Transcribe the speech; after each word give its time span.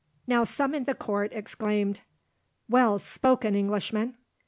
Now 0.25 0.45
some 0.45 0.73
in 0.73 0.85
the 0.85 0.95
court 0.95 1.31
exclaimed: 1.31 2.01
"Well 2.67 2.97
spoken, 2.97 3.53
Englishman!" 3.53 4.15